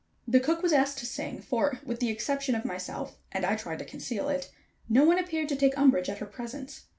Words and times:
The 0.27 0.39
cook 0.39 0.63
was 0.63 0.73
asked 0.73 0.97
to 0.97 1.05
sing, 1.05 1.41
for, 1.43 1.79
with 1.85 1.99
the 1.99 2.09
exception 2.09 2.55
of 2.55 2.65
myself 2.65 3.17
and 3.31 3.45
I 3.45 3.55
tried 3.55 3.77
to 3.77 3.85
conceal 3.85 4.29
it 4.29 4.49
no 4.89 5.03
one 5.05 5.19
appeared 5.19 5.47
to 5.49 5.55
take 5.55 5.77
umbrage 5.77 6.09
at 6.09 6.17
her 6.17 6.25
presence. 6.25 6.85